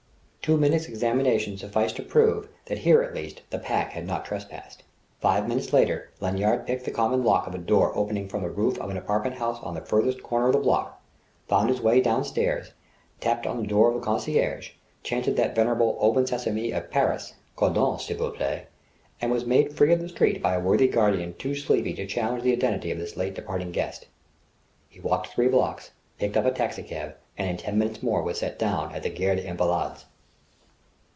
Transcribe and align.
Two 0.43 0.57
minutes' 0.57 0.87
examination 0.87 1.55
sufficed 1.55 1.95
to 1.97 2.01
prove 2.01 2.47
that 2.65 2.79
here 2.79 3.03
at 3.03 3.13
least 3.13 3.41
the 3.51 3.59
Pack 3.59 3.91
had 3.91 4.07
not 4.07 4.25
trespassed.... 4.25 4.81
Five 5.19 5.47
minutes 5.47 5.71
later 5.71 6.09
Lanyard 6.19 6.65
picked 6.65 6.83
the 6.85 6.89
common 6.89 7.23
lock 7.23 7.45
of 7.45 7.53
a 7.53 7.59
door 7.59 7.95
opening 7.95 8.27
from 8.27 8.41
the 8.41 8.49
roof 8.49 8.75
of 8.79 8.89
an 8.89 8.97
apartment 8.97 9.35
house 9.35 9.59
on 9.61 9.75
the 9.75 9.81
farthest 9.81 10.23
corner 10.23 10.47
of 10.47 10.53
the 10.53 10.59
block, 10.59 10.99
found 11.47 11.69
his 11.69 11.79
way 11.79 12.01
downstairs, 12.01 12.71
tapped 13.19 13.43
the 13.43 13.63
door 13.67 13.89
of 13.89 13.93
the 13.93 13.99
conciergerie, 13.99 14.71
chanted 15.03 15.35
that 15.37 15.53
venerable 15.53 15.95
Open 15.99 16.25
Sesame 16.25 16.71
of 16.71 16.89
Paris, 16.89 17.35
"Cordon, 17.55 17.99
s'il 17.99 18.17
vous 18.17 18.31
plait!" 18.35 18.65
and 19.21 19.31
was 19.31 19.45
made 19.45 19.77
free 19.77 19.93
of 19.93 19.99
the 20.01 20.09
street 20.09 20.41
by 20.41 20.55
a 20.55 20.59
worthy 20.59 20.87
guardian 20.87 21.35
too 21.35 21.53
sleepy 21.53 21.93
to 21.93 22.07
challenge 22.07 22.41
the 22.41 22.51
identity 22.51 22.89
of 22.91 22.97
this 22.97 23.15
late 23.15 23.35
departing 23.35 23.71
guest. 23.71 24.07
He 24.89 24.99
walked 24.99 25.27
three 25.27 25.49
blocks, 25.49 25.91
picked 26.17 26.35
up 26.35 26.45
a 26.45 26.51
taxicab, 26.51 27.13
and 27.37 27.47
in 27.47 27.57
ten 27.57 27.77
minutes 27.77 28.01
more 28.01 28.23
was 28.23 28.39
set 28.39 28.57
down 28.57 28.91
at 28.95 29.03
the 29.03 29.11
Gare 29.11 29.35
des 29.35 29.45
Invalides. 29.45 30.05